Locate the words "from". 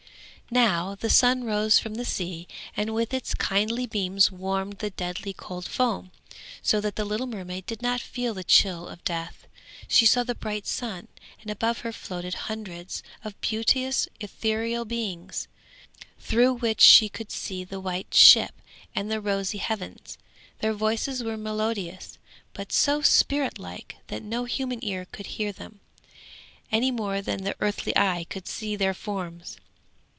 1.79-1.93